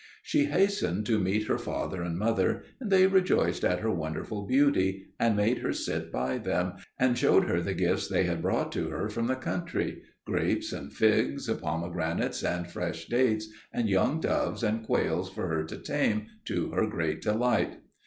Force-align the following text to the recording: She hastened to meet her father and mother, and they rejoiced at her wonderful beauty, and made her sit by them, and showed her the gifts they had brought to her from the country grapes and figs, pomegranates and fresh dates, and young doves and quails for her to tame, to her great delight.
She 0.23 0.45
hastened 0.45 1.05
to 1.05 1.19
meet 1.19 1.45
her 1.45 1.59
father 1.59 2.01
and 2.01 2.17
mother, 2.17 2.63
and 2.79 2.89
they 2.91 3.05
rejoiced 3.05 3.63
at 3.63 3.81
her 3.81 3.91
wonderful 3.91 4.47
beauty, 4.47 5.05
and 5.19 5.35
made 5.35 5.59
her 5.59 5.73
sit 5.73 6.11
by 6.11 6.39
them, 6.39 6.73
and 6.97 7.15
showed 7.15 7.43
her 7.43 7.61
the 7.61 7.75
gifts 7.75 8.07
they 8.07 8.23
had 8.23 8.41
brought 8.41 8.71
to 8.71 8.87
her 8.89 9.09
from 9.09 9.27
the 9.27 9.35
country 9.35 10.01
grapes 10.25 10.73
and 10.73 10.91
figs, 10.91 11.47
pomegranates 11.47 12.41
and 12.43 12.67
fresh 12.71 13.05
dates, 13.09 13.47
and 13.71 13.89
young 13.89 14.19
doves 14.19 14.63
and 14.63 14.83
quails 14.87 15.29
for 15.29 15.47
her 15.47 15.63
to 15.65 15.77
tame, 15.77 16.25
to 16.45 16.71
her 16.71 16.87
great 16.87 17.21
delight. 17.21 17.75